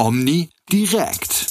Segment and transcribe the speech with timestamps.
[0.00, 1.49] Omni direkt.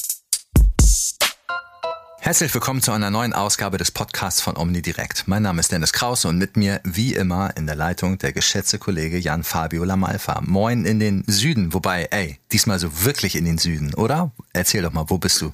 [2.30, 5.26] Herzlich willkommen zu einer neuen Ausgabe des Podcasts von Omni Direkt.
[5.26, 8.78] Mein Name ist Dennis Krause und mit mir, wie immer, in der Leitung der geschätzte
[8.78, 10.40] Kollege Jan Fabio Lamalfa.
[10.46, 14.30] Moin in den Süden, wobei, ey, diesmal so wirklich in den Süden, oder?
[14.52, 15.52] Erzähl doch mal, wo bist du?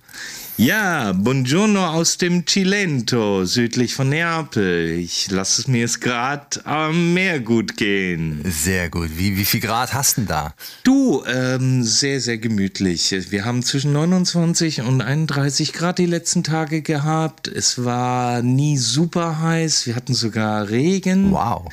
[0.59, 4.89] Ja, buongiorno aus dem Cilento, südlich von Neapel.
[4.99, 8.41] Ich lasse es mir jetzt gerade am Meer gut gehen.
[8.45, 9.11] Sehr gut.
[9.17, 10.55] Wie, wie viel Grad hast du denn da?
[10.83, 13.15] Du, ähm, sehr, sehr gemütlich.
[13.31, 17.49] Wir haben zwischen 29 und 31 Grad die letzten Tage gehabt.
[17.49, 19.87] Es war nie super heiß.
[19.87, 21.31] Wir hatten sogar Regen.
[21.33, 21.69] Wow.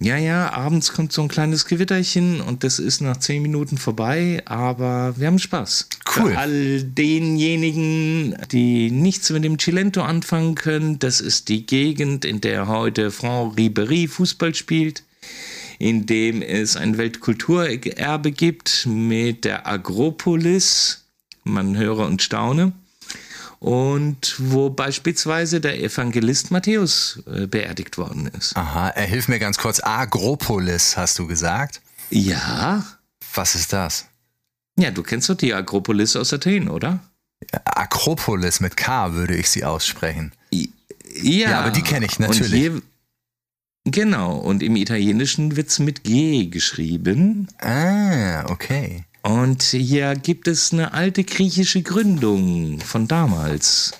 [0.00, 4.42] Ja, ja, abends kommt so ein kleines Gewitterchen und das ist nach zehn Minuten vorbei,
[4.44, 5.88] aber wir haben Spaß.
[6.16, 6.32] Cool.
[6.32, 12.40] Für all denjenigen, die nichts mit dem Cilento anfangen können, das ist die Gegend, in
[12.40, 15.04] der heute Franck Ribéry Fußball spielt
[15.78, 21.04] in dem es ein Weltkulturerbe gibt mit der Agropolis.
[21.42, 22.72] Man höre und staune
[23.64, 28.54] und wo beispielsweise der Evangelist Matthäus äh, beerdigt worden ist.
[28.54, 29.80] Aha, er hilft mir ganz kurz.
[29.82, 31.80] Agropolis, hast du gesagt?
[32.10, 32.84] Ja.
[33.34, 34.04] Was ist das?
[34.78, 37.00] Ja, du kennst doch die Agropolis aus Athen, oder?
[37.64, 40.32] Akropolis mit K würde ich sie aussprechen.
[40.52, 40.68] Ja,
[41.22, 42.70] Ja, aber die kenne ich natürlich.
[42.70, 42.82] Und
[43.86, 47.48] genau, und im Italienischen wird es mit G geschrieben.
[47.62, 49.04] Ah, okay.
[49.24, 53.92] Und hier gibt es eine alte griechische Gründung von damals.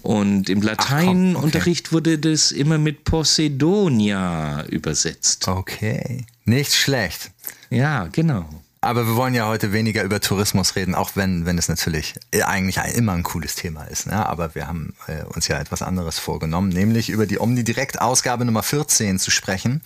[0.00, 5.46] Und im Lateinunterricht wurde das immer mit Poseidonia übersetzt.
[5.46, 6.24] Okay.
[6.46, 7.32] Nicht schlecht.
[7.68, 8.48] Ja, genau.
[8.86, 12.76] Aber wir wollen ja heute weniger über Tourismus reden, auch wenn, wenn es natürlich eigentlich
[12.94, 14.06] immer ein cooles Thema ist.
[14.06, 14.24] Ne?
[14.24, 19.18] Aber wir haben äh, uns ja etwas anderes vorgenommen, nämlich über die Omni-Direkt-Ausgabe Nummer 14
[19.18, 19.82] zu sprechen,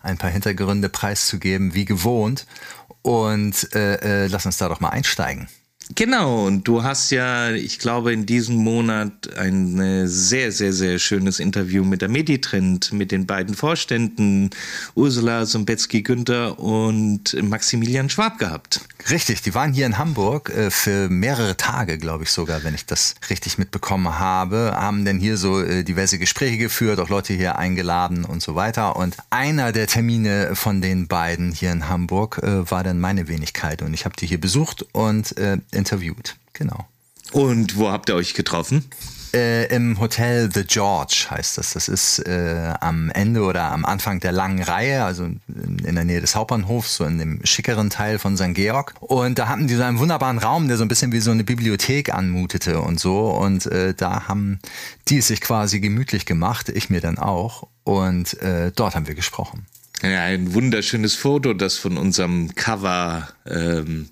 [0.00, 2.46] ein paar Hintergründe preiszugeben, wie gewohnt.
[3.02, 5.48] Und äh, äh, lass uns da doch mal einsteigen.
[5.94, 11.40] Genau, und du hast ja, ich glaube, in diesem Monat ein sehr, sehr, sehr schönes
[11.40, 14.50] Interview mit der Meditrend, mit den beiden Vorständen,
[14.94, 18.82] Ursula Sombetzky-Günther und Maximilian Schwab gehabt.
[19.10, 22.84] Richtig, die waren hier in Hamburg äh, für mehrere Tage, glaube ich sogar, wenn ich
[22.84, 27.56] das richtig mitbekommen habe, haben dann hier so äh, diverse Gespräche geführt, auch Leute hier
[27.56, 28.96] eingeladen und so weiter.
[28.96, 33.80] Und einer der Termine von den beiden hier in Hamburg äh, war dann meine Wenigkeit
[33.80, 35.34] und ich habe die hier besucht und
[35.78, 36.36] interviewt.
[36.52, 36.86] Genau.
[37.32, 38.84] Und wo habt ihr euch getroffen?
[39.34, 41.74] Äh, Im Hotel The George heißt das.
[41.74, 46.20] Das ist äh, am Ende oder am Anfang der langen Reihe, also in der Nähe
[46.20, 48.54] des Hauptbahnhofs, so in dem schickeren Teil von St.
[48.54, 48.94] Georg.
[49.00, 51.44] Und da hatten die so einen wunderbaren Raum, der so ein bisschen wie so eine
[51.44, 53.30] Bibliothek anmutete und so.
[53.30, 54.60] Und äh, da haben
[55.08, 57.68] die es sich quasi gemütlich gemacht, ich mir dann auch.
[57.84, 59.66] Und äh, dort haben wir gesprochen.
[60.02, 64.08] Ja, ein wunderschönes Foto, das von unserem Cover ähm,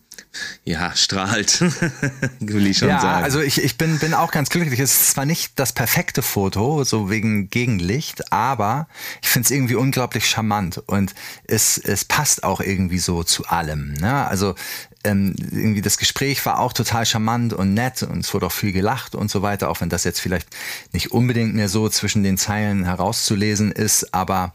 [0.65, 1.61] ja, strahlt,
[2.41, 3.25] will ich schon ja, sagen.
[3.25, 4.81] also ich, ich bin, bin auch ganz glücklich.
[4.81, 8.89] Es ist zwar nicht das perfekte Foto, so wegen Gegenlicht, aber
[9.23, 11.15] ich finde es irgendwie unglaublich charmant und
[11.45, 13.95] es, es passt auch irgendwie so zu allem.
[13.95, 14.27] Ne?
[14.27, 14.55] Also
[15.07, 18.73] ähm, irgendwie das Gespräch war auch total charmant und nett und es wurde auch viel
[18.73, 20.49] gelacht und so weiter, auch wenn das jetzt vielleicht
[20.93, 24.53] nicht unbedingt mehr so zwischen den Zeilen herauszulesen ist, aber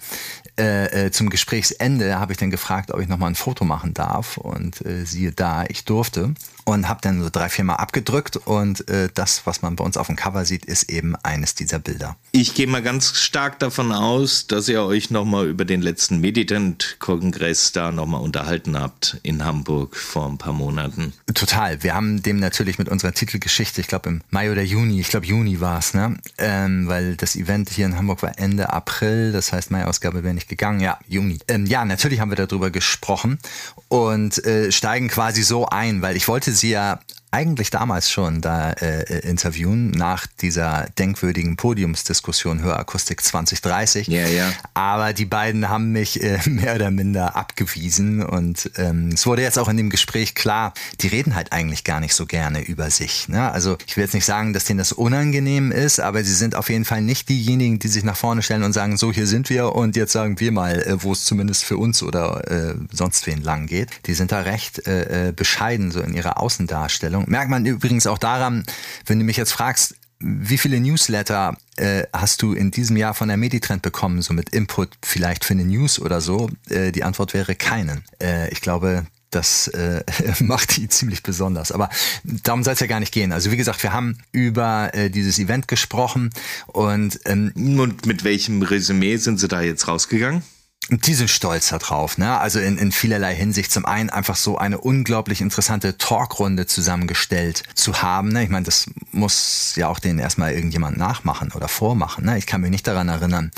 [0.59, 4.37] äh, äh, zum Gesprächsende habe ich dann gefragt, ob ich nochmal ein Foto machen darf.
[4.37, 6.33] Und äh, siehe da, ich durfte
[6.73, 9.97] und habe dann so drei, vier Mal abgedrückt und äh, das, was man bei uns
[9.97, 12.15] auf dem Cover sieht, ist eben eines dieser Bilder.
[12.31, 17.71] Ich gehe mal ganz stark davon aus, dass ihr euch nochmal über den letzten Meditant-Kongress
[17.71, 21.13] da nochmal unterhalten habt in Hamburg vor ein paar Monaten.
[21.33, 21.83] Total.
[21.83, 25.25] Wir haben dem natürlich mit unserer Titelgeschichte, ich glaube im Mai oder Juni, ich glaube
[25.25, 26.17] Juni war es, ne?
[26.37, 30.49] Ähm, weil das Event hier in Hamburg war Ende April, das heißt Mai-Ausgabe wäre nicht
[30.49, 31.39] gegangen, ja, Juni.
[31.47, 33.39] Ähm, ja, natürlich haben wir darüber gesprochen
[33.87, 36.99] und äh, steigen quasi so ein, weil ich wollte sie ja
[37.31, 44.07] eigentlich damals schon da äh, interviewen, nach dieser denkwürdigen Podiumsdiskussion Hörakustik 2030.
[44.07, 44.51] Ja, ja.
[44.73, 49.57] Aber die beiden haben mich äh, mehr oder minder abgewiesen und ähm, es wurde jetzt
[49.57, 53.29] auch in dem Gespräch klar, die reden halt eigentlich gar nicht so gerne über sich.
[53.29, 53.49] Ne?
[53.51, 56.69] Also ich will jetzt nicht sagen, dass denen das unangenehm ist, aber sie sind auf
[56.69, 59.73] jeden Fall nicht diejenigen, die sich nach vorne stellen und sagen, so hier sind wir
[59.73, 63.41] und jetzt sagen wir mal, äh, wo es zumindest für uns oder äh, sonst wen
[63.41, 63.89] lang geht.
[64.05, 67.20] Die sind da recht äh, äh bescheiden so in ihrer Außendarstellung.
[67.27, 68.65] Merkt man übrigens auch daran,
[69.05, 73.27] wenn du mich jetzt fragst, wie viele Newsletter äh, hast du in diesem Jahr von
[73.27, 76.49] der Meditrend bekommen, so mit Input vielleicht für eine News oder so?
[76.69, 78.03] Äh, die Antwort wäre keinen.
[78.21, 80.03] Äh, ich glaube, das äh,
[80.39, 81.71] macht die ziemlich besonders.
[81.71, 81.89] Aber
[82.23, 83.31] darum soll es ja gar nicht gehen.
[83.31, 86.29] Also wie gesagt, wir haben über äh, dieses Event gesprochen
[86.67, 90.43] und, ähm, und mit welchem Resümee sind Sie da jetzt rausgegangen?
[90.89, 92.39] Die sind stolz darauf, ne?
[92.39, 93.71] Also in, in vielerlei Hinsicht.
[93.71, 98.29] Zum einen einfach so eine unglaublich interessante Talkrunde zusammengestellt zu haben.
[98.29, 98.43] Ne?
[98.43, 102.25] Ich meine, das muss ja auch denen erstmal irgendjemand nachmachen oder vormachen.
[102.25, 102.37] Ne?
[102.37, 103.51] Ich kann mich nicht daran erinnern,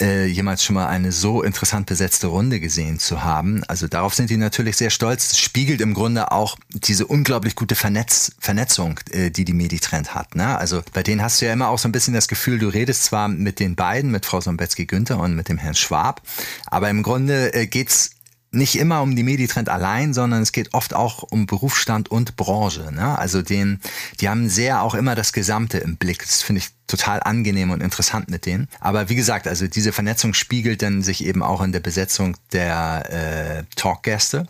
[0.00, 3.62] äh, jemals schon mal eine so interessant besetzte Runde gesehen zu haben.
[3.64, 5.28] Also darauf sind die natürlich sehr stolz.
[5.28, 10.34] Das spiegelt im Grunde auch diese unglaublich gute Vernetz Vernetzung, äh, die die Meditrend hat.
[10.34, 10.56] Ne?
[10.58, 13.04] Also bei denen hast du ja immer auch so ein bisschen das Gefühl, du redest
[13.04, 16.22] zwar mit den beiden, mit Frau Sombetzky-Günther und mit dem Herrn Schwab,
[16.66, 18.10] aber im Grunde äh, geht's
[18.52, 22.90] nicht immer um die Meditrend allein, sondern es geht oft auch um Berufsstand und Branche.
[22.92, 23.18] Ne?
[23.18, 23.80] Also den,
[24.20, 26.20] die haben sehr auch immer das Gesamte im Blick.
[26.20, 28.68] Das finde ich total angenehm und interessant mit denen.
[28.80, 33.10] Aber wie gesagt, also diese Vernetzung spiegelt dann sich eben auch in der Besetzung der
[33.10, 34.46] äh, Talkgäste.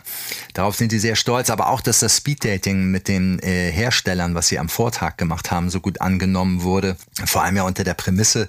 [0.53, 4.47] Darauf sind die sehr stolz, aber auch, dass das Speeddating mit den äh, Herstellern, was
[4.47, 6.97] sie am Vortag gemacht haben, so gut angenommen wurde.
[7.25, 8.47] Vor allem ja unter der Prämisse,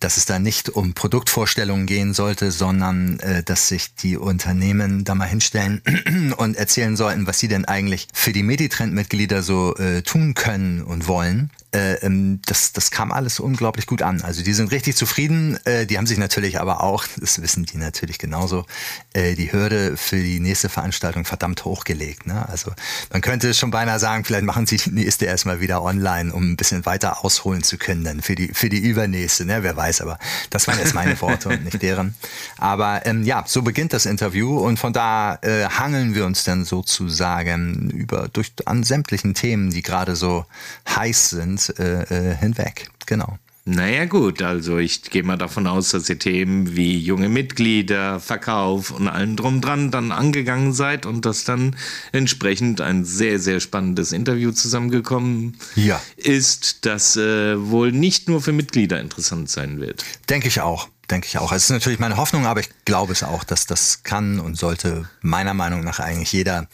[0.00, 5.14] dass es da nicht um Produktvorstellungen gehen sollte, sondern äh, dass sich die Unternehmen da
[5.14, 5.82] mal hinstellen
[6.36, 11.06] und erzählen sollten, was sie denn eigentlich für die Meditrend-Mitglieder so äh, tun können und
[11.06, 14.22] wollen äh, ähm, das, das kam alles unglaublich gut an.
[14.22, 15.58] Also die sind richtig zufrieden.
[15.64, 18.64] Äh, die haben sich natürlich aber auch, das wissen die natürlich genauso,
[19.12, 22.26] äh, die Hürde für die nächste Veranstaltung verdammt hochgelegt.
[22.26, 22.48] Ne?
[22.48, 22.72] Also
[23.10, 26.56] man könnte schon beinahe sagen, vielleicht machen sie die nächste erstmal wieder online, um ein
[26.56, 29.44] bisschen weiter ausholen zu können dann für die, für die übernächste.
[29.44, 29.62] Ne?
[29.62, 30.18] Wer weiß, aber
[30.50, 32.14] das waren jetzt meine Worte und nicht deren.
[32.56, 36.64] Aber ähm, ja, so beginnt das Interview und von da äh, hangeln wir uns dann
[36.64, 40.46] sozusagen über durch an sämtlichen Themen, die gerade so
[40.88, 42.90] heiß sind äh, äh, hinweg.
[43.08, 43.38] Genau.
[43.64, 48.90] Naja gut, also ich gehe mal davon aus, dass ihr Themen wie junge Mitglieder, Verkauf
[48.90, 51.76] und allem drum dran dann angegangen seid und dass dann
[52.12, 56.00] entsprechend ein sehr, sehr spannendes Interview zusammengekommen ja.
[56.16, 60.04] ist, das äh, wohl nicht nur für Mitglieder interessant sein wird.
[60.30, 60.88] Denke ich auch.
[61.10, 61.52] Denke ich auch.
[61.52, 65.08] Es ist natürlich meine Hoffnung, aber ich glaube es auch, dass das kann und sollte
[65.22, 66.68] meiner Meinung nach eigentlich jeder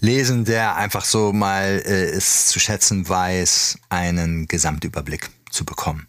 [0.00, 6.06] lesen, der einfach so mal äh, es zu schätzen weiß, einen Gesamtüberblick zu bekommen.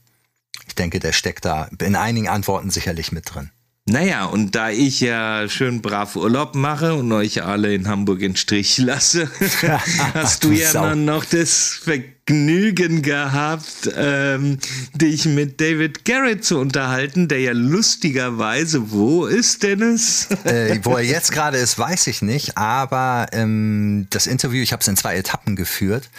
[0.67, 3.51] Ich denke, der steckt da in einigen Antworten sicherlich mit drin.
[3.85, 8.35] Naja, und da ich ja schön brav Urlaub mache und euch alle in Hamburg in
[8.35, 9.29] Strich lasse,
[10.13, 14.59] hast du ja dann noch das Vergnügen gehabt, ähm,
[14.93, 20.27] dich mit David Garrett zu unterhalten, der ja lustigerweise, wo ist Dennis?
[20.43, 24.81] äh, wo er jetzt gerade ist, weiß ich nicht, aber ähm, das Interview, ich habe
[24.81, 26.11] es in zwei Etappen geführt.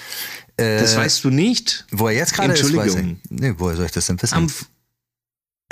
[0.57, 1.87] Äh, das weißt du nicht?
[1.91, 3.17] Wo er jetzt gerade ist, weiß ich.
[3.31, 4.35] Nee, woher soll ich das denn wissen?
[4.35, 4.49] Am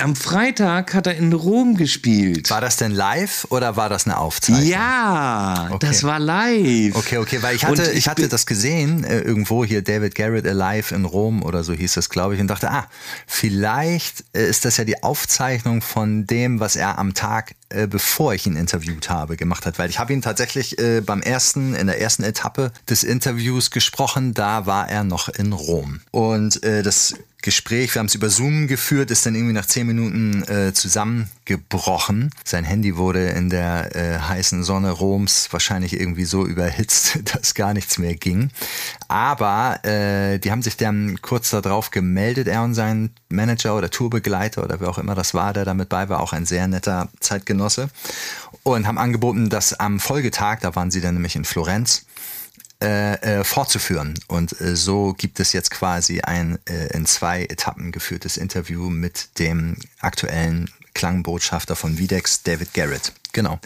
[0.01, 2.49] am Freitag hat er in Rom gespielt.
[2.49, 4.67] War das denn live oder war das eine Aufzeichnung?
[4.67, 5.87] Ja, okay.
[5.87, 6.95] das war live.
[6.95, 10.47] Okay, okay, weil ich hatte, ich, ich hatte das gesehen, äh, irgendwo hier David Garrett
[10.47, 12.87] Alive in Rom oder so hieß das, glaube ich, und dachte, ah,
[13.27, 18.33] vielleicht äh, ist das ja die Aufzeichnung von dem, was er am Tag, äh, bevor
[18.33, 19.79] ich ihn interviewt habe, gemacht hat.
[19.79, 24.33] Weil ich habe ihn tatsächlich äh, beim ersten, in der ersten Etappe des Interviews gesprochen,
[24.33, 26.01] da war er noch in Rom.
[26.11, 29.87] Und äh, das Gespräch, wir haben es über Zoom geführt, ist dann irgendwie nach zehn
[29.87, 32.29] Minuten äh, zusammengebrochen.
[32.45, 37.73] Sein Handy wurde in der äh, heißen Sonne Roms wahrscheinlich irgendwie so überhitzt, dass gar
[37.73, 38.51] nichts mehr ging.
[39.07, 44.63] Aber äh, die haben sich dann kurz darauf gemeldet, er und sein Manager oder Tourbegleiter
[44.63, 47.60] oder wer auch immer das war, der damit bei war, auch ein sehr netter Zeitgenosse.
[48.63, 52.05] Und haben angeboten, dass am Folgetag, da waren sie dann nämlich in Florenz,
[52.81, 54.15] äh, äh, fortzuführen.
[54.27, 59.37] Und äh, so gibt es jetzt quasi ein äh, in zwei Etappen geführtes Interview mit
[59.37, 63.13] dem aktuellen Klangbotschafter von Videx, David Garrett.
[63.33, 63.59] Genau.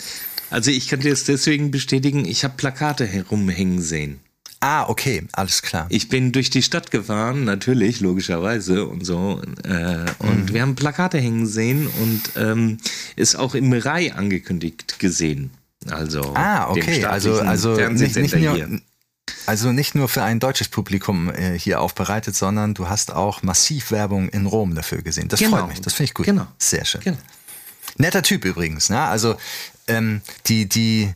[0.50, 4.20] Also ich kann dir jetzt deswegen bestätigen, ich habe Plakate herumhängen sehen.
[4.68, 5.86] Ah, okay, alles klar.
[5.90, 9.40] Ich bin durch die Stadt gefahren, natürlich, logischerweise und so.
[9.64, 10.54] Äh, und mhm.
[10.54, 12.80] wir haben Plakate hängen sehen und ähm,
[13.16, 15.52] ist auch im Rai angekündigt gesehen.
[15.88, 18.80] Also ah, okay, also also nicht, nicht nur,
[19.46, 23.92] also nicht nur für ein deutsches Publikum äh, hier aufbereitet, sondern du hast auch massiv
[23.92, 25.28] Werbung in Rom dafür gesehen.
[25.28, 25.58] Das genau.
[25.58, 26.26] freut mich, das finde ich gut.
[26.26, 26.48] Genau.
[26.58, 27.02] Sehr schön.
[27.02, 27.18] Genau.
[28.00, 29.00] Netter Typ übrigens, ne?
[29.00, 29.36] Also
[29.88, 31.14] ähm, die, die,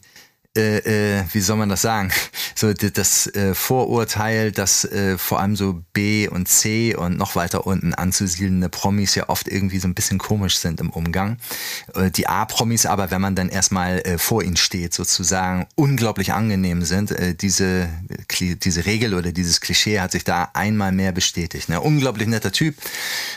[0.57, 2.11] äh, äh, wie soll man das sagen?
[2.55, 7.67] So das äh, Vorurteil, dass äh, vor allem so B und C und noch weiter
[7.67, 11.37] unten anzusiedelnde Promis ja oft irgendwie so ein bisschen komisch sind im Umgang.
[11.93, 16.81] Äh, die A-Promis aber, wenn man dann erstmal äh, vor ihnen steht, sozusagen unglaublich angenehm
[16.81, 17.13] sind.
[17.41, 17.87] Diese,
[18.39, 21.69] diese Regel oder dieses Klischee hat sich da einmal mehr bestätigt.
[21.69, 21.79] Ne?
[21.79, 22.75] Unglaublich netter Typ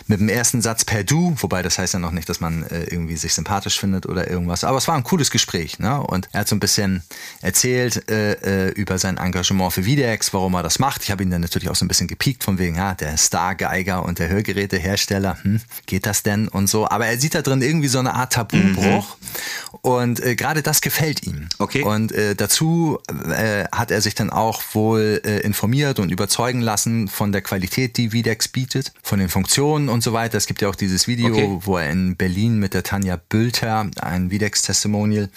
[0.07, 3.17] mit dem ersten Satz per Du, wobei das heißt ja noch nicht, dass man irgendwie
[3.17, 4.65] sich sympathisch findet oder irgendwas.
[4.65, 5.79] Aber es war ein cooles Gespräch.
[5.79, 6.01] Ne?
[6.01, 7.02] Und er hat so ein bisschen
[7.41, 11.03] erzählt äh, äh, über sein Engagement für Videx, warum er das macht.
[11.03, 14.05] Ich habe ihn dann natürlich auch so ein bisschen gepiekt von wegen, ja, der Star-Geiger
[14.05, 16.89] und der Hörgerätehersteller, hm, geht das denn und so.
[16.89, 19.79] Aber er sieht da drin irgendwie so eine Art Tabubruch mhm.
[19.81, 21.49] und äh, gerade das gefällt ihm.
[21.59, 21.83] Okay.
[21.83, 27.09] Und äh, dazu äh, hat er sich dann auch wohl äh, informiert und überzeugen lassen
[27.09, 30.39] von der Qualität, die Videx bietet, von den Funktionen und so weiter.
[30.39, 31.59] Es gibt ja auch dieses Video, okay.
[31.61, 35.29] wo er in Berlin mit der Tanja Bülter ein Videx-Testimonial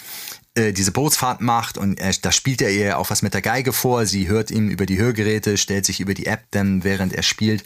[0.56, 3.72] äh, diese Bootsfahrt macht und er, da spielt er ihr auch was mit der Geige
[3.72, 4.06] vor.
[4.06, 7.62] Sie hört ihm über die Hörgeräte, stellt sich über die App dann, während er spielt,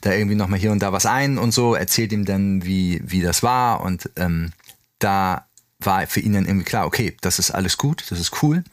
[0.00, 3.22] da irgendwie nochmal hier und da was ein und so, erzählt ihm dann, wie, wie
[3.22, 4.52] das war und ähm,
[4.98, 5.46] da
[5.78, 8.64] war für ihn dann irgendwie klar, okay, das ist alles gut, das ist cool,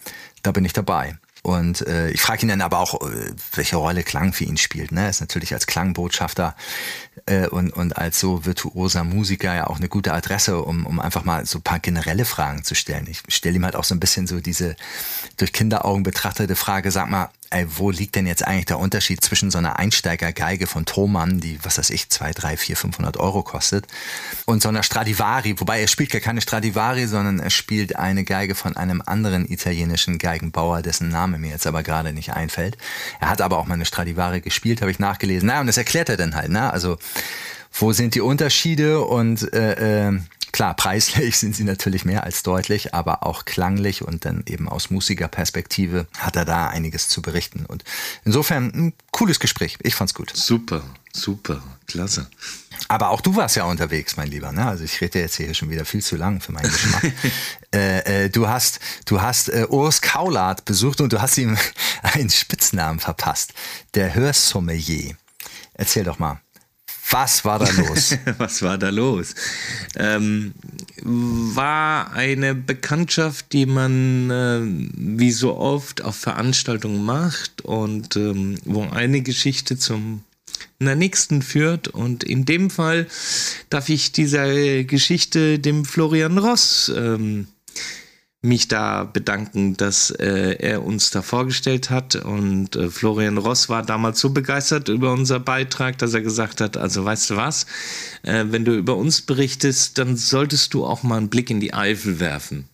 [0.44, 1.18] da bin ich dabei.
[1.50, 4.92] Und äh, ich frage ihn dann aber auch, äh, welche Rolle Klang für ihn spielt.
[4.92, 5.02] Ne?
[5.02, 6.56] Er ist natürlich als Klangbotschafter
[7.26, 11.24] äh, und, und als so virtuoser Musiker ja auch eine gute Adresse, um, um einfach
[11.24, 13.08] mal so ein paar generelle Fragen zu stellen.
[13.10, 14.76] Ich stelle ihm halt auch so ein bisschen so diese
[15.38, 19.50] durch Kinderaugen betrachtete Frage, sag mal, ey, wo liegt denn jetzt eigentlich der Unterschied zwischen
[19.50, 23.88] so einer Einsteigergeige von Thomann, die, was weiß ich, zwei, drei, vier, 500 Euro kostet,
[24.46, 28.56] und so einer Stradivari, wobei er spielt gar keine Stradivari, sondern er spielt eine Geige
[28.56, 32.78] von einem anderen italienischen Geigenbauer, dessen Name mir jetzt aber gerade nicht einfällt.
[33.20, 35.48] Er hat aber auch mal eine Stradivari gespielt, habe ich nachgelesen.
[35.48, 36.72] Na, und das erklärt er dann halt, ne?
[36.72, 36.98] Also,
[37.72, 40.20] wo sind die Unterschiede und äh, äh,
[40.52, 44.90] Klar, preislich sind sie natürlich mehr als deutlich, aber auch klanglich und dann eben aus
[44.90, 47.66] Musikerperspektive hat er da einiges zu berichten.
[47.66, 47.84] Und
[48.26, 49.78] insofern ein cooles Gespräch.
[49.84, 50.32] Ich fand's gut.
[50.36, 52.28] Super, super, klasse.
[52.88, 54.52] Aber auch du warst ja unterwegs, mein Lieber.
[54.52, 54.66] Ne?
[54.66, 57.04] Also ich rede jetzt hier schon wieder viel zu lang für meinen Geschmack.
[57.74, 61.58] äh, äh, du hast, du hast äh, Urs Kaulart besucht und du hast ihm
[62.02, 63.54] einen Spitznamen verpasst.
[63.94, 65.16] Der Hörsommelier.
[65.74, 66.42] Erzähl doch mal.
[67.12, 68.16] Was war da los?
[68.38, 69.34] Was war da los?
[69.96, 70.54] Ähm,
[71.02, 74.62] war eine Bekanntschaft, die man äh,
[74.96, 80.24] wie so oft auf Veranstaltungen macht und ähm, wo eine Geschichte zum
[80.80, 81.88] einer nächsten führt.
[81.88, 83.08] Und in dem Fall
[83.70, 87.48] darf ich dieser Geschichte dem Florian Ross ähm,
[88.42, 92.16] mich da bedanken, dass äh, er uns da vorgestellt hat.
[92.16, 96.78] Und äh, Florian Ross war damals so begeistert über unser Beitrag, dass er gesagt hat,
[96.78, 97.66] also weißt du was,
[98.24, 101.74] äh, wenn du über uns berichtest, dann solltest du auch mal einen Blick in die
[101.74, 102.70] Eifel werfen.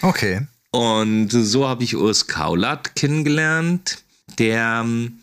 [0.00, 0.46] Okay.
[0.70, 3.98] Und so habe ich Urs Kaulat kennengelernt,
[4.38, 5.18] der ähm,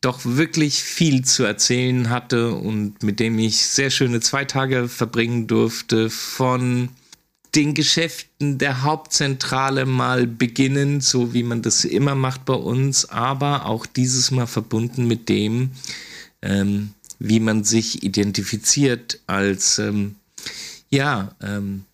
[0.00, 5.46] doch wirklich viel zu erzählen hatte und mit dem ich sehr schöne zwei Tage verbringen
[5.46, 6.88] durfte von
[7.56, 13.64] den Geschäften der Hauptzentrale mal beginnen, so wie man das immer macht bei uns, aber
[13.64, 15.70] auch dieses Mal verbunden mit dem,
[16.42, 20.16] ähm, wie man sich identifiziert als ähm,
[20.90, 21.86] ja ähm,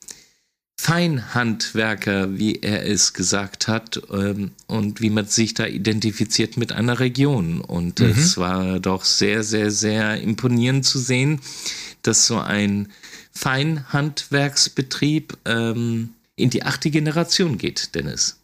[0.76, 6.98] Feinhandwerker, wie er es gesagt hat, ähm, und wie man sich da identifiziert mit einer
[6.98, 7.60] Region.
[7.60, 8.06] Und mhm.
[8.06, 11.40] es war doch sehr, sehr, sehr imponierend zu sehen,
[12.02, 12.88] dass so ein
[13.32, 18.38] Feinhandwerksbetrieb ähm, in die achte Generation geht, Dennis.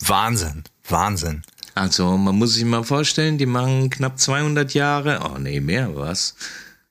[0.00, 1.42] Wahnsinn, Wahnsinn.
[1.74, 6.34] Also man muss sich mal vorstellen, die machen knapp 200 Jahre, oh nee, mehr was.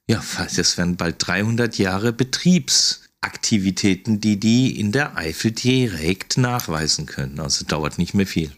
[0.09, 0.23] Ja,
[0.55, 7.41] das werden bald 300 Jahre Betriebsaktivitäten, die die in der Eifel direkt nachweisen können.
[7.41, 8.53] Also dauert nicht mehr viel.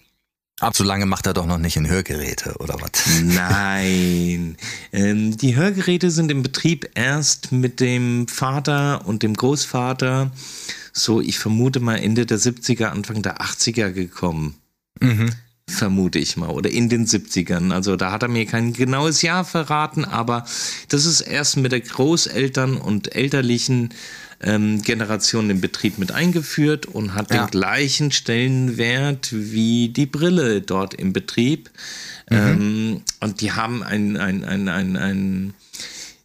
[0.59, 2.91] Aber so lange macht er doch noch nicht in Hörgeräte, oder was?
[3.23, 4.57] Nein.
[4.91, 10.31] Ähm, die Hörgeräte sind im Betrieb erst mit dem Vater und dem Großvater,
[10.91, 14.55] so ich vermute mal Ende der 70er, Anfang der 80er gekommen.
[14.99, 15.29] Mhm.
[15.69, 16.49] Vermute ich mal.
[16.49, 17.71] Oder in den 70ern.
[17.71, 20.45] Also da hat er mir kein genaues Jahr verraten, aber
[20.89, 23.89] das ist erst mit der Großeltern und elterlichen
[24.41, 27.45] ähm, Generation im Betrieb mit eingeführt und hat ja.
[27.45, 31.69] den gleichen Stellenwert wie die Brille dort im Betrieb.
[32.29, 32.37] Mhm.
[32.37, 35.53] Ähm, und die haben ein, ein, ein, ein, ein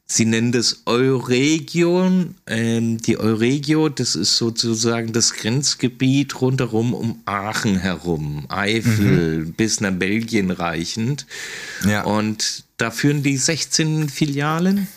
[0.07, 2.35] Sie nennen das Euregion.
[2.47, 9.53] Ähm, die Euregio, das ist sozusagen das Grenzgebiet rundherum um Aachen herum, Eifel mhm.
[9.55, 11.27] bis nach Belgien reichend.
[11.87, 12.05] Ja.
[12.05, 14.89] Und da führen die 16 Filialen.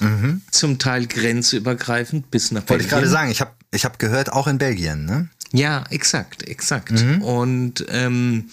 [0.00, 0.40] Mhm.
[0.50, 2.70] Zum Teil grenzübergreifend bis nach Belgien.
[2.70, 5.28] Wollte ich gerade sagen, ich habe ich hab gehört, auch in Belgien, ne?
[5.52, 6.92] Ja, exakt, exakt.
[6.92, 7.22] Mhm.
[7.22, 8.48] Und ähm,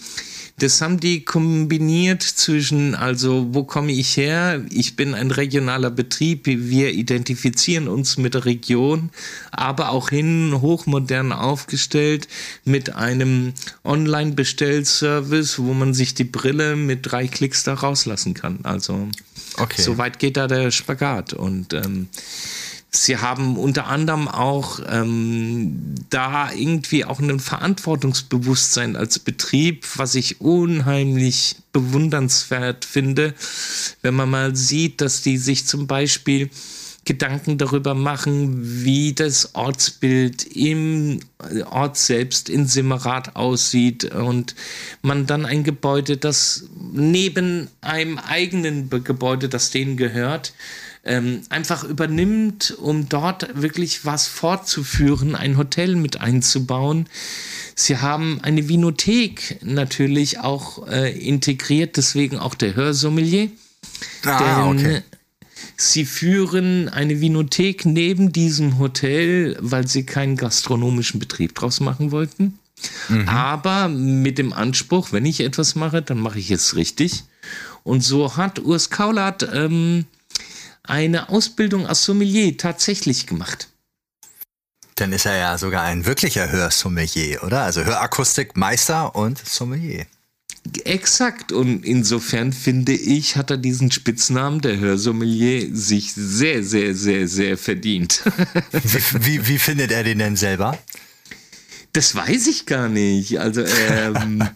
[0.62, 4.62] das haben die kombiniert zwischen, also wo komme ich her?
[4.70, 9.10] Ich bin ein regionaler Betrieb, wir identifizieren uns mit der Region,
[9.50, 12.28] aber auch hin hochmodern aufgestellt
[12.64, 18.58] mit einem Online-Bestellservice, wo man sich die Brille mit drei Klicks da rauslassen kann.
[18.62, 19.08] Also
[19.56, 19.80] okay.
[19.80, 21.32] so weit geht da der Spagat.
[21.32, 22.08] Und ähm,
[22.92, 30.40] Sie haben unter anderem auch ähm, da irgendwie auch ein Verantwortungsbewusstsein als Betrieb, was ich
[30.40, 33.34] unheimlich bewundernswert finde,
[34.02, 36.50] wenn man mal sieht, dass die sich zum Beispiel
[37.04, 41.20] Gedanken darüber machen, wie das Ortsbild im
[41.70, 44.54] Ort selbst in Simmerath aussieht und
[45.00, 50.52] man dann ein Gebäude, das neben einem eigenen Gebäude, das denen gehört,
[51.04, 57.08] ähm, einfach übernimmt, um dort wirklich was fortzuführen, ein Hotel mit einzubauen.
[57.74, 63.48] Sie haben eine Vinothek natürlich auch äh, integriert, deswegen auch der Hörsommelier.
[64.24, 65.02] Ah, denn okay.
[65.76, 72.58] Sie führen eine Vinothek neben diesem Hotel, weil sie keinen gastronomischen Betrieb draus machen wollten.
[73.08, 73.28] Mhm.
[73.28, 77.24] Aber mit dem Anspruch, wenn ich etwas mache, dann mache ich es richtig.
[77.82, 80.04] Und so hat Urs Kaulat ähm,
[80.82, 83.68] eine Ausbildung als Sommelier tatsächlich gemacht.
[84.96, 87.62] Dann ist er ja sogar ein wirklicher Hörsommelier, oder?
[87.62, 90.06] Also Hörakustikmeister und Sommelier.
[90.84, 91.52] Exakt.
[91.52, 97.56] Und insofern finde ich, hat er diesen Spitznamen, der Hörsommelier, sich sehr, sehr, sehr, sehr
[97.56, 98.22] verdient.
[98.72, 100.78] wie, wie, wie findet er den denn selber?
[101.92, 103.40] Das weiß ich gar nicht.
[103.40, 104.46] Also, ähm,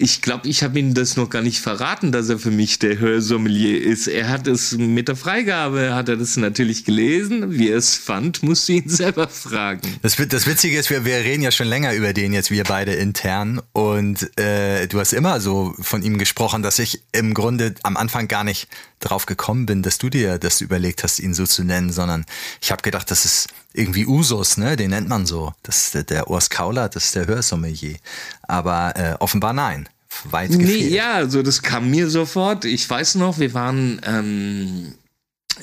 [0.00, 3.00] ich glaube, ich habe Ihnen das noch gar nicht verraten, dass er für mich der
[3.00, 4.06] Hörsommelier ist.
[4.06, 7.58] Er hat es mit der Freigabe, hat er das natürlich gelesen.
[7.58, 9.80] Wie er es fand, musste ihn selber fragen.
[10.02, 12.92] Das, das Witzige ist, wir, wir reden ja schon länger über den jetzt, wir beide
[12.92, 13.60] intern.
[13.72, 18.28] Und äh, du hast immer so von ihm gesprochen, dass ich im Grunde am Anfang
[18.28, 18.68] gar nicht
[19.00, 22.24] drauf gekommen bin, dass du dir das überlegt hast, ihn so zu nennen, sondern
[22.60, 24.76] ich habe gedacht, das ist irgendwie Usus, ne?
[24.76, 25.52] Den nennt man so.
[25.62, 27.96] Das ist der, der Urs Kauler, das ist der Hörsommelier.
[28.42, 29.88] Aber äh, offenbar nein.
[30.24, 30.68] Weit gefehlt.
[30.68, 32.64] Nee, ja, also das kam mir sofort.
[32.64, 34.94] Ich weiß noch, wir waren ähm,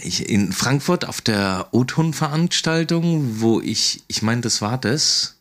[0.01, 5.34] ich, in Frankfurt auf der O-Ton-Veranstaltung, wo ich, ich meine, das war das.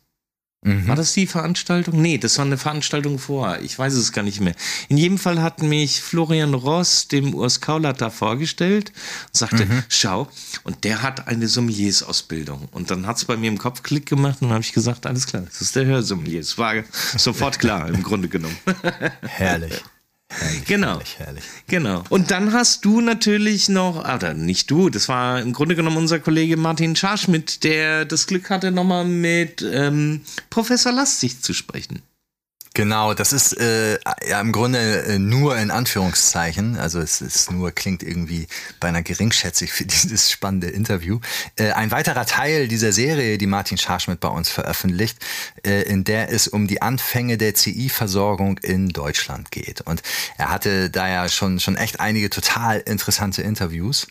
[0.63, 0.87] Mhm.
[0.87, 2.01] War das die Veranstaltung?
[2.01, 3.61] Nee, das war eine Veranstaltung vorher.
[3.61, 4.55] Ich weiß es gar nicht mehr.
[4.89, 8.91] In jedem Fall hat mich Florian Ross dem Urs Kaulat da vorgestellt
[9.27, 9.83] und sagte, mhm.
[9.89, 10.27] schau,
[10.63, 12.67] und der hat eine Sommeliers-Ausbildung.
[12.71, 15.05] Und dann hat es bei mir im Kopf Klick gemacht und dann habe ich gesagt,
[15.05, 16.39] alles klar, das ist der Hörsommelier.
[16.39, 16.73] Es war
[17.15, 18.57] sofort klar, im Grunde genommen.
[19.21, 19.83] Herrlich.
[20.39, 20.87] Herrlich, genau.
[20.93, 21.43] Herrlich, herrlich.
[21.67, 22.03] Genau.
[22.09, 26.19] Und dann hast du natürlich noch, oder nicht du, das war im Grunde genommen unser
[26.19, 32.01] Kollege Martin Scharschmidt, der das Glück hatte, nochmal mit ähm, Professor Lastig zu sprechen.
[32.75, 37.71] Genau, das ist äh, ja im Grunde äh, nur in Anführungszeichen, also es ist nur,
[37.71, 38.47] klingt irgendwie
[38.81, 41.21] beinahe geringschätzig für dieses spannende Interview.
[41.55, 45.17] Äh, ein weiterer Teil dieser Serie, die Martin Scharschmidt bei uns veröffentlicht,
[45.65, 49.79] äh, in der es um die Anfänge der CI-Versorgung in Deutschland geht.
[49.79, 50.03] Und
[50.37, 54.05] er hatte da ja schon, schon echt einige total interessante Interviews.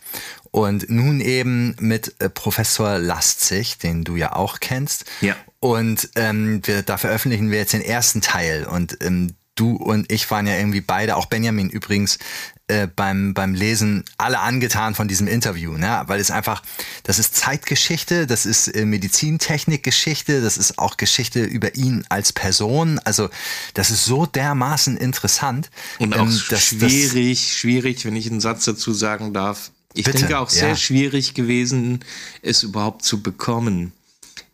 [0.55, 5.05] Und nun eben mit äh, Professor Lastzig, den du ja auch kennst.
[5.21, 5.37] Ja.
[5.59, 8.54] Und ähm, wir, da veröffentlichen wir jetzt den ersten Teil.
[8.63, 12.19] Und ähm, du und ich waren ja irgendwie beide, auch Benjamin übrigens,
[12.67, 16.03] äh, beim, beim Lesen alle angetan von diesem Interview, ne?
[16.07, 16.63] weil es einfach,
[17.03, 22.99] das ist Zeitgeschichte, das ist äh, Medizintechnikgeschichte, das ist auch Geschichte über ihn als Person.
[23.05, 23.29] Also
[23.75, 25.71] das ist so dermaßen interessant.
[25.99, 29.71] Und auch ähm, dass, schwierig, das, schwierig, wenn ich einen Satz dazu sagen darf.
[29.93, 30.77] Ich bitte, denke auch sehr ja.
[30.77, 32.01] schwierig gewesen,
[32.41, 33.93] es überhaupt zu bekommen.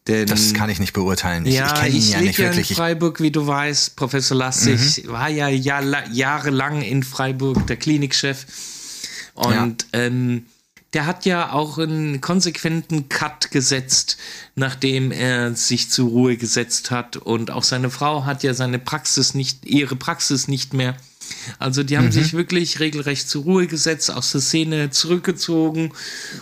[0.09, 1.45] Denn, das kann ich nicht beurteilen.
[1.47, 3.97] Ich, ja, ich, ich ja lebe ja in Freiburg, wie du weißt.
[3.97, 5.13] Professor Lassig mhm.
[5.13, 8.47] war ja Jahr, jahrelang in Freiburg der Klinikchef.
[9.35, 9.55] Und
[9.93, 10.01] ja.
[10.01, 10.47] ähm,
[10.95, 14.17] der hat ja auch einen konsequenten Cut gesetzt,
[14.57, 17.17] nachdem er sich zur Ruhe gesetzt hat.
[17.17, 20.97] Und auch seine Frau hat ja seine Praxis nicht, ihre Praxis nicht mehr.
[21.59, 22.13] Also die haben mhm.
[22.13, 25.93] sich wirklich regelrecht zur Ruhe gesetzt, aus der Szene zurückgezogen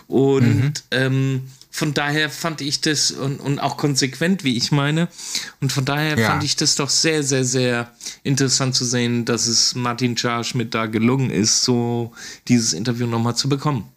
[0.07, 0.73] und mhm.
[0.93, 5.09] ähm, von daher fand ich das und, und auch konsequent, wie ich meine.
[5.61, 6.31] Und von daher ja.
[6.31, 10.17] fand ich das doch sehr, sehr, sehr interessant zu sehen, dass es Martin
[10.55, 12.13] mit da gelungen ist, so
[12.49, 13.93] dieses Interview nochmal zu bekommen.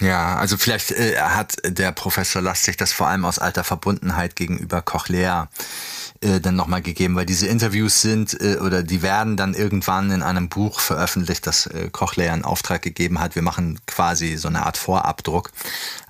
[0.00, 4.82] Ja, also vielleicht äh, hat der Professor Lastig das vor allem aus alter Verbundenheit gegenüber
[4.82, 5.48] Cochlea
[6.20, 10.22] äh, dann nochmal gegeben, weil diese Interviews sind äh, oder die werden dann irgendwann in
[10.22, 13.34] einem Buch veröffentlicht, das äh, Cochlea in Auftrag gegeben hat.
[13.34, 15.50] Wir machen quasi so eine Art Vorabdruck.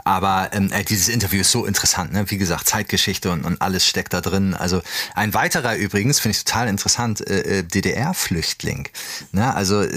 [0.06, 2.30] Aber ähm, äh, dieses Interview ist so interessant, ne?
[2.30, 4.54] Wie gesagt, Zeitgeschichte und, und alles steckt da drin.
[4.54, 4.80] Also
[5.16, 8.88] ein weiterer übrigens, finde ich total interessant, äh, äh DDR-Flüchtling.
[9.32, 9.52] Ne?
[9.52, 9.90] Also äh,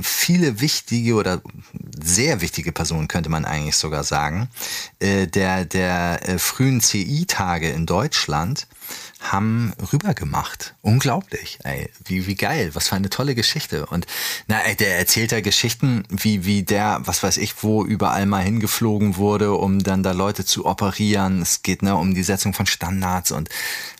[0.00, 1.42] viele wichtige oder
[2.02, 4.48] sehr wichtige Personen könnte man eigentlich sogar sagen,
[5.00, 8.66] äh, der, der äh, frühen CI-Tage in Deutschland
[9.30, 10.74] haben rübergemacht.
[10.82, 11.90] Unglaublich, ey.
[12.04, 13.86] Wie, wie geil, was für eine tolle Geschichte.
[13.86, 14.06] Und
[14.46, 18.42] na, ey, der erzählt ja Geschichten, wie, wie der, was weiß ich, wo überall mal
[18.42, 21.42] hingeflogen wurde, um dann da Leute zu operieren.
[21.42, 23.48] Es geht ne, um die Setzung von Standards und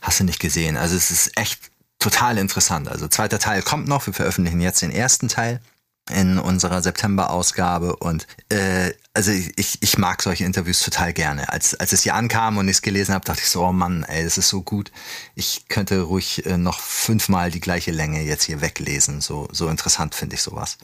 [0.01, 0.77] hast du nicht gesehen.
[0.77, 2.89] Also es ist echt total interessant.
[2.89, 5.61] Also zweiter Teil kommt noch, wir veröffentlichen jetzt den ersten Teil
[6.11, 11.51] in unserer September-Ausgabe und äh, also ich, ich mag solche Interviews total gerne.
[11.51, 14.05] Als, als es hier ankam und ich es gelesen habe, dachte ich so, oh Mann,
[14.05, 14.91] ey, das ist so gut.
[15.35, 19.21] Ich könnte ruhig äh, noch fünfmal die gleiche Länge jetzt hier weglesen.
[19.21, 20.79] So, so interessant finde ich sowas.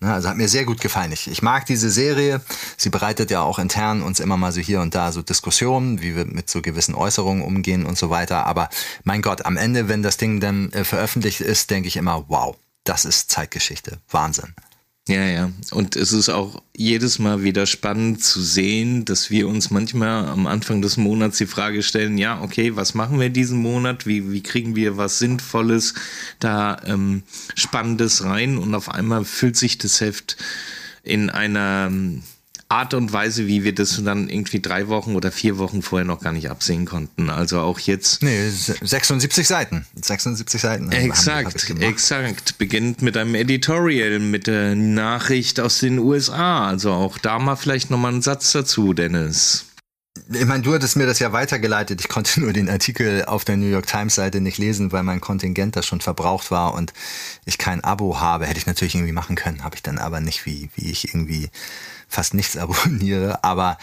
[0.00, 1.12] Ne, also hat mir sehr gut gefallen.
[1.12, 2.42] Ich, ich mag diese Serie.
[2.76, 6.14] Sie bereitet ja auch intern uns immer mal so hier und da so Diskussionen, wie
[6.14, 8.46] wir mit so gewissen Äußerungen umgehen und so weiter.
[8.46, 8.68] Aber
[9.04, 12.54] mein Gott, am Ende, wenn das Ding dann äh, veröffentlicht ist, denke ich immer, wow,
[12.84, 13.98] das ist Zeitgeschichte.
[14.10, 14.54] Wahnsinn.
[15.08, 15.50] Ja, ja.
[15.72, 20.46] Und es ist auch jedes Mal wieder spannend zu sehen, dass wir uns manchmal am
[20.46, 24.06] Anfang des Monats die Frage stellen, ja, okay, was machen wir diesen Monat?
[24.06, 25.94] Wie, wie kriegen wir was Sinnvolles,
[26.38, 27.24] da ähm,
[27.56, 28.58] Spannendes rein?
[28.58, 30.36] Und auf einmal füllt sich das Heft
[31.02, 31.90] in einer
[32.72, 36.20] Art und Weise, wie wir das dann irgendwie drei Wochen oder vier Wochen vorher noch
[36.20, 37.28] gar nicht absehen konnten.
[37.28, 38.22] Also auch jetzt.
[38.22, 39.84] Nee, 76 Seiten.
[40.00, 40.90] 76 Seiten.
[40.90, 42.56] Exakt, exakt.
[42.56, 46.66] Beginnt mit einem Editorial, mit der Nachricht aus den USA.
[46.66, 49.66] Also auch da mal vielleicht nochmal einen Satz dazu, Dennis.
[50.30, 52.00] Ich meine, du hattest mir das ja weitergeleitet.
[52.00, 55.20] Ich konnte nur den Artikel auf der New York Times Seite nicht lesen, weil mein
[55.20, 56.94] Kontingent da schon verbraucht war und
[57.44, 58.46] ich kein Abo habe.
[58.46, 61.50] Hätte ich natürlich irgendwie machen können, habe ich dann aber nicht, wie, wie ich irgendwie
[62.12, 63.78] fast nichts abonniere, aber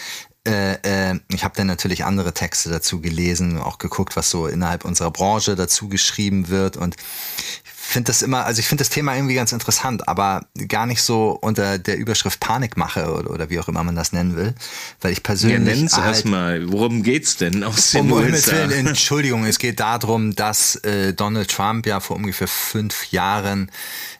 [0.47, 4.85] äh, äh, ich habe dann natürlich andere Texte dazu gelesen, auch geguckt, was so innerhalb
[4.85, 6.77] unserer Branche dazu geschrieben wird.
[6.77, 6.95] Und
[7.89, 11.37] finde das immer, also ich finde das Thema irgendwie ganz interessant, aber gar nicht so
[11.41, 14.53] unter der Überschrift Panikmache oder, oder wie auch immer man das nennen will,
[15.01, 15.59] weil ich persönlich.
[15.59, 16.71] Ja, nenn's halt, erstmal.
[16.71, 18.21] Worum geht's denn aus den um?
[18.21, 23.71] Willen, Entschuldigung, es geht darum, dass äh, Donald Trump ja vor ungefähr fünf Jahren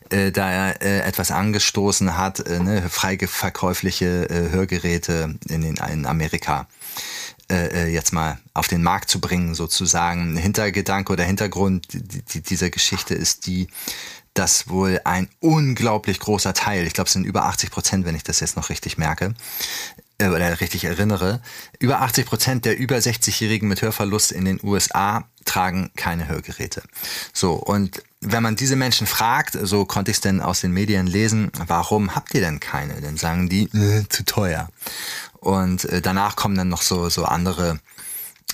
[0.10, 5.76] äh, da er äh, etwas angestoßen hat, äh, ne, frei verkäufliche äh, Hörgeräte in, den,
[5.92, 6.68] in Amerika
[7.50, 10.38] äh, äh, jetzt mal auf den Markt zu bringen, sozusagen.
[10.38, 13.68] Hintergedanke oder Hintergrund dieser Geschichte ist die,
[14.34, 18.24] dass wohl ein unglaublich großer Teil, ich glaube es sind über 80 Prozent, wenn ich
[18.24, 19.34] das jetzt noch richtig merke,
[20.20, 21.42] äh, oder richtig erinnere,
[21.80, 26.84] über 80 Prozent der über 60-Jährigen mit Hörverlust in den USA tragen keine Hörgeräte.
[27.34, 31.08] So, und wenn man diese Menschen fragt, so konnte ich es denn aus den Medien
[31.08, 33.00] lesen, warum habt ihr denn keine?
[33.02, 34.70] Dann sagen die, äh, zu teuer.
[35.40, 37.80] Und äh, danach kommen dann noch so, so andere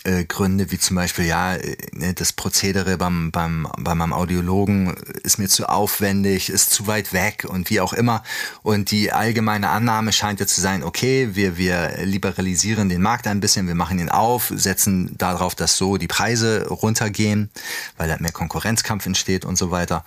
[0.06, 4.96] äh, Gründe, wie zum Beispiel, ja, äh, ne, das Prozedere beim, beim, bei meinem Audiologen
[5.24, 8.24] ist mir zu aufwendig, ist zu weit weg und wie auch immer.
[8.64, 13.40] Und die allgemeine Annahme scheint ja zu sein, okay, wir, wir liberalisieren den Markt ein
[13.40, 17.50] bisschen, wir machen ihn auf, setzen darauf, dass so die Preise runtergehen,
[17.98, 20.06] weil da mehr Konkurrenzkampf entsteht und so weiter.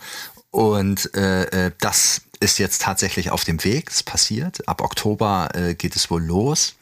[0.51, 4.67] Und äh, äh das ist jetzt tatsächlich auf dem Weg, es passiert.
[4.69, 6.75] Ab Oktober äh, geht es wohl los.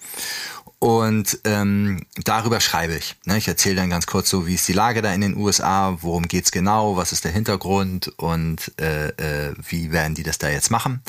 [0.78, 3.16] Und ähm, darüber schreibe ich.
[3.24, 3.38] Ne?
[3.38, 6.28] Ich erzähle dann ganz kurz so, wie ist die Lage da in den USA, worum
[6.28, 10.70] geht's genau, was ist der Hintergrund und äh, äh, wie werden die das da jetzt
[10.70, 11.02] machen.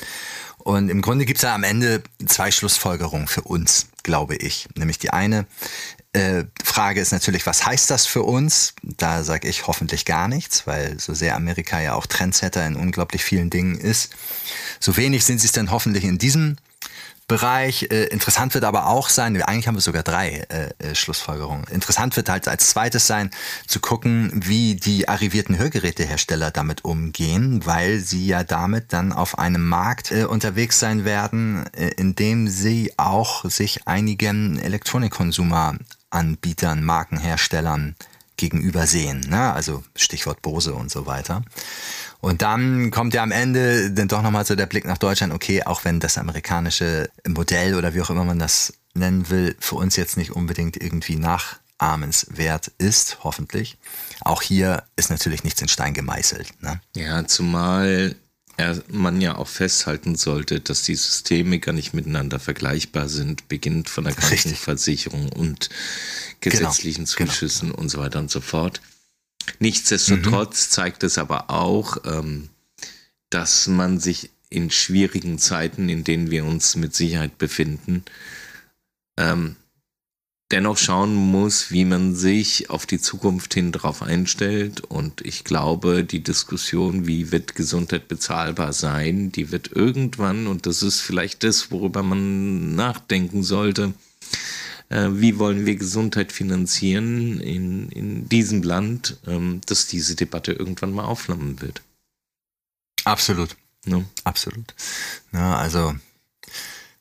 [0.58, 4.68] Und im Grunde gibt's da am Ende zwei Schlussfolgerungen für uns, glaube ich.
[4.74, 5.46] Nämlich die eine
[6.14, 8.74] äh, Frage ist natürlich, was heißt das für uns?
[8.82, 13.22] Da sage ich hoffentlich gar nichts, weil so sehr Amerika ja auch Trendsetter in unglaublich
[13.22, 14.14] vielen Dingen ist.
[14.80, 16.56] So wenig sind sie es dann hoffentlich in diesem
[17.28, 17.88] Bereich.
[17.90, 21.66] Äh, interessant wird aber auch sein, eigentlich haben wir sogar drei äh, äh, Schlussfolgerungen.
[21.68, 23.30] Interessant wird halt als zweites sein,
[23.66, 29.68] zu gucken, wie die arrivierten Hörgerätehersteller damit umgehen, weil sie ja damit dann auf einem
[29.68, 37.94] Markt äh, unterwegs sein werden, äh, in dem sie auch sich einigen Elektronikkonsumeranbietern, Markenherstellern
[38.38, 39.20] gegenüber sehen.
[39.28, 39.52] Ne?
[39.52, 41.42] Also Stichwort Bose und so weiter.
[42.20, 45.62] Und dann kommt ja am Ende dann doch nochmal so der Blick nach Deutschland, okay,
[45.62, 49.96] auch wenn das amerikanische Modell oder wie auch immer man das nennen will, für uns
[49.96, 53.78] jetzt nicht unbedingt irgendwie nachahmenswert ist, hoffentlich.
[54.20, 56.60] Auch hier ist natürlich nichts in Stein gemeißelt.
[56.60, 56.80] Ne?
[56.96, 58.16] Ja, zumal
[58.88, 64.04] man ja auch festhalten sollte, dass die Systeme gar nicht miteinander vergleichbar sind, beginnt von
[64.04, 65.70] der Krankenversicherung und
[66.40, 67.30] gesetzlichen genau, genau.
[67.30, 67.80] Zuschüssen genau.
[67.80, 68.80] und so weiter und so fort.
[69.58, 70.70] Nichtsdestotrotz mhm.
[70.70, 72.48] zeigt es aber auch, ähm,
[73.30, 78.04] dass man sich in schwierigen Zeiten, in denen wir uns mit Sicherheit befinden,
[79.18, 79.56] ähm,
[80.50, 84.80] dennoch schauen muss, wie man sich auf die Zukunft hin darauf einstellt.
[84.80, 90.82] Und ich glaube, die Diskussion, wie wird Gesundheit bezahlbar sein, die wird irgendwann, und das
[90.82, 93.92] ist vielleicht das, worüber man nachdenken sollte,
[94.88, 100.92] äh, wie wollen wir Gesundheit finanzieren in, in diesem Land, ähm, dass diese Debatte irgendwann
[100.92, 101.82] mal aufflammen wird.
[103.04, 103.56] Absolut.
[103.84, 104.04] Ne?
[104.24, 104.74] Absolut.
[105.32, 105.94] Ja, also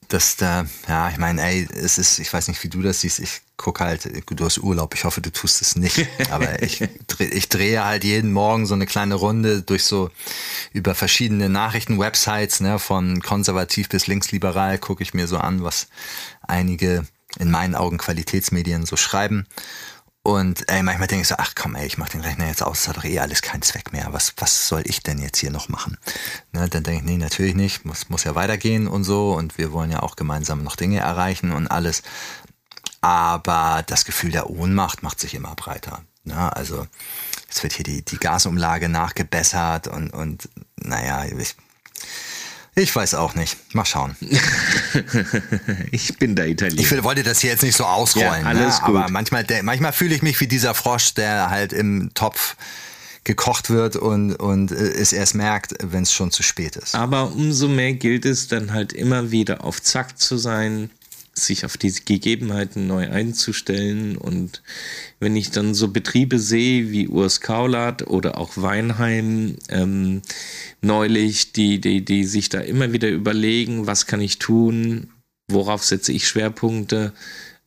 [0.08, 3.20] dass da, ja, ich meine, ey, es ist, ich weiß nicht, wie du das siehst,
[3.20, 6.82] ich gucke halt, du hast Urlaub, ich hoffe, du tust es nicht, aber ich,
[7.20, 10.10] ich drehe halt jeden Morgen so eine kleine Runde durch so
[10.72, 15.88] über verschiedene Nachrichten-Websites, ne, von konservativ bis linksliberal, gucke ich mir so an, was
[16.42, 17.06] einige
[17.40, 19.46] in meinen Augen Qualitätsmedien so schreiben
[20.28, 22.80] und ey, manchmal denke ich so, ach komm, ey, ich mach den Rechner jetzt aus,
[22.80, 24.10] das hat doch eh alles keinen Zweck mehr.
[24.12, 25.98] Was, was soll ich denn jetzt hier noch machen?
[26.52, 29.32] Ne, dann denke ich, nee, natürlich nicht, muss, muss ja weitergehen und so.
[29.32, 32.04] Und wir wollen ja auch gemeinsam noch Dinge erreichen und alles.
[33.00, 36.02] Aber das Gefühl der Ohnmacht macht sich immer breiter.
[36.26, 36.54] Ne?
[36.54, 36.86] Also
[37.50, 41.56] es wird hier die, die Gasumlage nachgebessert und, und naja, ich,
[42.78, 43.58] ich weiß auch nicht.
[43.74, 44.16] Mal schauen.
[45.92, 46.80] ich bin der Italiener.
[46.82, 48.44] Ich will, wollte das hier jetzt nicht so ausrollen.
[48.44, 48.86] Ja, alles ne?
[48.86, 48.96] gut.
[48.96, 52.56] Aber manchmal, manchmal fühle ich mich wie dieser Frosch, der halt im Topf
[53.24, 56.96] gekocht wird und, und es erst merkt, wenn es schon zu spät ist.
[56.96, 60.90] Aber umso mehr gilt es dann halt immer wieder auf Zack zu sein,
[61.46, 64.18] sich auf diese Gegebenheiten neu einzustellen.
[64.18, 64.62] Und
[65.20, 70.22] wenn ich dann so Betriebe sehe wie Urs Kaulat oder auch Weinheim ähm,
[70.82, 75.10] neulich, die, die, die sich da immer wieder überlegen, was kann ich tun,
[75.50, 77.14] worauf setze ich Schwerpunkte,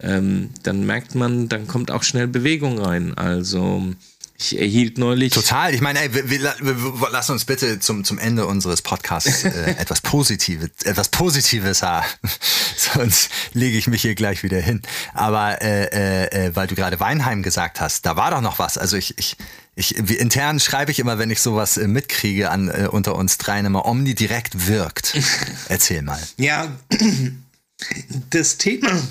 [0.00, 3.14] ähm, dann merkt man, dann kommt auch schnell Bewegung rein.
[3.14, 3.94] Also
[4.40, 5.33] ich erhielt neulich.
[5.33, 5.74] Total.
[5.74, 9.72] Ich meine, ey, wir, wir, wir, lass uns bitte zum, zum Ende unseres Podcasts äh,
[9.79, 12.07] etwas Positives, etwas Positives haben.
[12.76, 14.81] Sonst lege ich mich hier gleich wieder hin.
[15.12, 18.79] Aber äh, äh, äh, weil du gerade Weinheim gesagt hast, da war doch noch was.
[18.79, 19.37] Also ich, ich,
[19.76, 23.66] ich intern schreibe ich immer, wenn ich sowas äh, mitkriege an äh, unter uns dreien
[23.66, 25.18] immer, omnidirekt wirkt.
[25.68, 26.20] Erzähl mal.
[26.38, 26.68] Ja,
[28.31, 29.03] das Thema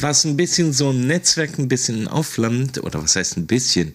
[0.00, 3.94] was ein bisschen so ein Netzwerk ein bisschen aufflammt, oder was heißt ein bisschen,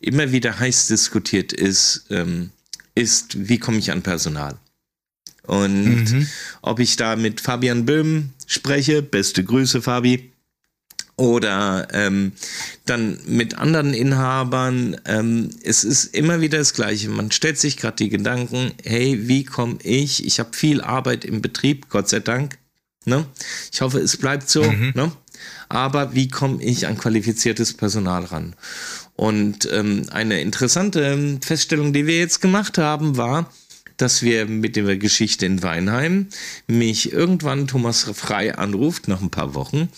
[0.00, 2.50] immer wieder heiß diskutiert ist, ähm,
[2.94, 4.58] ist, wie komme ich an Personal?
[5.46, 6.28] Und mhm.
[6.62, 10.30] ob ich da mit Fabian Böhm spreche, beste Grüße, Fabi,
[11.16, 12.32] oder ähm,
[12.86, 14.96] dann mit anderen Inhabern.
[15.04, 17.08] Ähm, es ist immer wieder das Gleiche.
[17.08, 20.24] Man stellt sich gerade die Gedanken, hey, wie komme ich?
[20.24, 22.58] Ich habe viel Arbeit im Betrieb, Gott sei Dank.
[23.04, 23.26] Ne?
[23.72, 24.62] Ich hoffe, es bleibt so.
[24.62, 24.92] Mhm.
[24.94, 25.12] Ne?
[25.68, 28.54] Aber wie komme ich an qualifiziertes Personal ran?
[29.16, 33.50] Und ähm, eine interessante Feststellung, die wir jetzt gemacht haben, war,
[33.96, 36.28] dass wir mit der Geschichte in Weinheim
[36.66, 39.88] mich irgendwann Thomas Frei anruft nach ein paar Wochen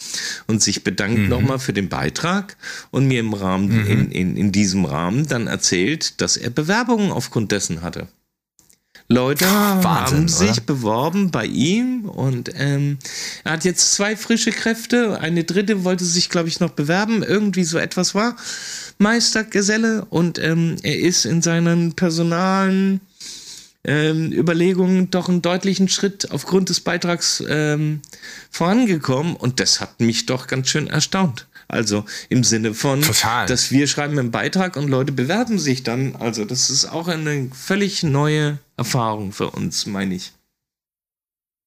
[0.47, 1.29] und sich bedankt mhm.
[1.29, 2.57] nochmal für den Beitrag
[2.91, 3.87] und mir im Rahmen, mhm.
[3.87, 8.09] in, in, in diesem Rahmen dann erzählt, dass er Bewerbungen aufgrund dessen hatte.
[9.09, 10.61] Leute Wahnsinn, haben sich oder?
[10.63, 12.99] beworben bei ihm und ähm,
[13.45, 15.21] er hat jetzt zwei frische Kräfte.
[15.21, 17.23] Eine dritte wollte sich, glaube ich, noch bewerben.
[17.23, 18.35] Irgendwie so etwas war.
[18.99, 23.01] Meistergeselle und ähm, er ist in seinen personalen
[23.85, 28.01] ähm, Überlegungen doch einen deutlichen Schritt aufgrund des Beitrags ähm,
[28.51, 31.47] vorangekommen und das hat mich doch ganz schön erstaunt.
[31.69, 33.47] Also im Sinne von, Total.
[33.47, 36.17] dass wir schreiben einen Beitrag und Leute bewerben sich dann.
[36.17, 40.33] Also das ist auch eine völlig neue Erfahrung für uns, meine ich.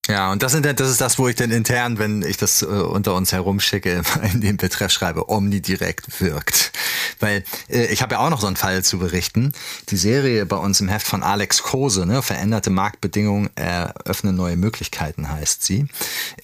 [0.10, 2.66] Ja, und das, sind, das ist das, wo ich dann intern, wenn ich das äh,
[2.66, 4.02] unter uns herumschicke,
[4.34, 6.72] in den Betreff schreibe, omnidirekt wirkt.
[7.20, 9.54] Weil äh, ich habe ja auch noch so einen Fall zu berichten.
[9.90, 15.30] Die Serie bei uns im Heft von Alex Kose, ne, veränderte Marktbedingungen eröffnen neue Möglichkeiten
[15.30, 15.88] heißt sie.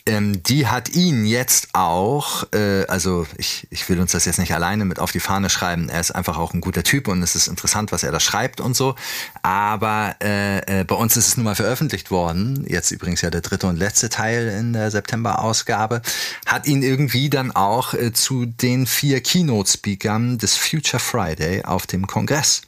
[0.06, 4.54] Ähm, die hat ihn jetzt auch, äh, also ich, ich will uns das jetzt nicht
[4.54, 7.36] alleine mit auf die Fahne schreiben, er ist einfach auch ein guter Typ und es
[7.36, 8.96] ist interessant, was er da schreibt und so.
[9.42, 13.42] Aber äh, äh, bei uns ist es nun mal veröffentlicht worden, jetzt übrigens ja der
[13.42, 16.02] dritte und letzte Teil in der September-Ausgabe,
[16.46, 22.08] hat ihn irgendwie dann auch äh, zu den vier Keynote-Speakern des Future Friday auf dem
[22.08, 22.62] Kongress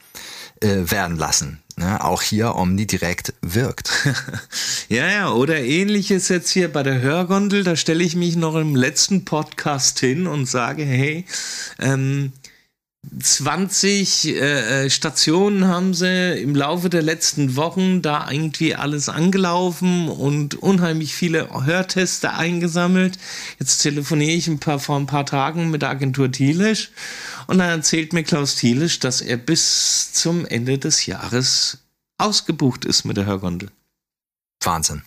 [0.62, 1.62] äh, werden lassen.
[1.80, 3.92] Ne, auch hier omnidirekt wirkt.
[4.90, 8.76] ja, ja, oder ähnliches jetzt hier bei der Hörgondel, da stelle ich mich noch im
[8.76, 11.26] letzten Podcast hin und sage, hey,
[11.78, 12.34] ähm,
[13.20, 20.10] 20 äh, äh, Stationen haben sie im Laufe der letzten Wochen da irgendwie alles angelaufen
[20.10, 23.18] und unheimlich viele Hörteste eingesammelt.
[23.60, 26.92] Jetzt telefoniere ich ein paar, vor ein paar Tagen mit der Agentur Thielisch
[27.48, 31.80] und dann erzählt mir Klaus Thielisch, dass er bis zum Ende des Jahres
[32.18, 33.70] ausgebucht ist mit der Hörgondel.
[34.62, 35.04] Wahnsinn.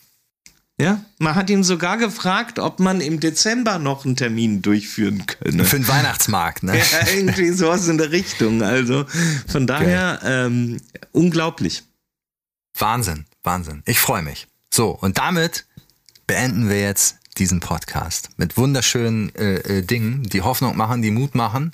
[0.81, 5.64] Ja, man hat ihn sogar gefragt, ob man im Dezember noch einen Termin durchführen könne.
[5.64, 6.79] Für den Weihnachtsmarkt, ne?
[6.93, 8.62] Ja, irgendwie sowas in der Richtung.
[8.62, 9.05] Also
[9.47, 10.81] von daher ähm,
[11.12, 11.83] unglaublich.
[12.79, 13.83] Wahnsinn, Wahnsinn.
[13.85, 14.47] Ich freue mich.
[14.73, 15.66] So, und damit
[16.27, 21.35] beenden wir jetzt diesen Podcast mit wunderschönen äh, äh, Dingen, die Hoffnung machen, die Mut
[21.35, 21.73] machen,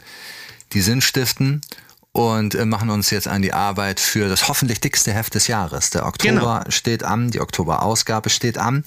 [0.73, 1.61] die Sinn stiften
[2.17, 5.91] und äh, machen uns jetzt an die Arbeit für das hoffentlich dickste Heft des Jahres.
[5.91, 6.71] Der Oktober genau.
[6.71, 8.85] steht an, die Oktoberausgabe steht an.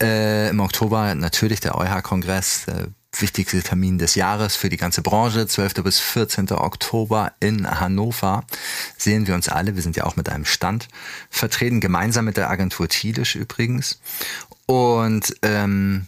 [0.00, 5.46] Äh, Im Oktober natürlich der EuH-Kongress, der wichtigste Termin des Jahres für die ganze Branche,
[5.46, 5.74] 12.
[5.84, 6.52] bis 14.
[6.52, 8.44] Oktober in Hannover.
[8.96, 10.88] Sehen wir uns alle, wir sind ja auch mit einem Stand
[11.28, 14.00] vertreten, gemeinsam mit der Agentur Thielisch übrigens.
[14.64, 16.06] Und ähm,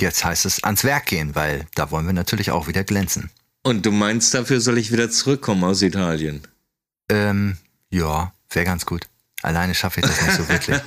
[0.00, 3.30] jetzt heißt es ans Werk gehen, weil da wollen wir natürlich auch wieder glänzen.
[3.66, 6.42] Und du meinst, dafür soll ich wieder zurückkommen aus Italien?
[7.08, 7.56] Ähm,
[7.88, 9.06] ja, wäre ganz gut.
[9.42, 10.76] Alleine schaffe ich das nicht so wirklich.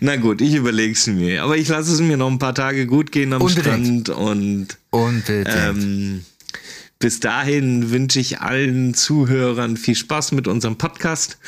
[0.00, 1.42] Na gut, ich überlege es mir.
[1.42, 4.06] Aber ich lasse es mir noch ein paar Tage gut gehen am Unbedingt.
[4.06, 5.48] Strand und Unbedingt.
[5.48, 6.24] Ähm,
[7.00, 11.38] bis dahin wünsche ich allen Zuhörern viel Spaß mit unserem Podcast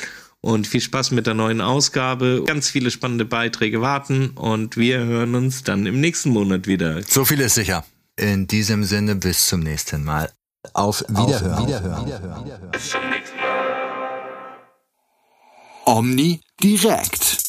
[0.41, 2.43] und viel Spaß mit der neuen Ausgabe.
[2.45, 7.01] Ganz viele spannende Beiträge warten und wir hören uns dann im nächsten Monat wieder.
[7.03, 7.85] So viel ist sicher.
[8.21, 10.31] In diesem Sinne, bis zum nächsten Mal.
[10.73, 11.53] Auf Wiederhören.
[11.53, 12.05] Auf Wiederhören.
[12.05, 12.45] Wiederhören.
[12.45, 12.71] Wiederhören.
[15.85, 17.40] Omni direkt.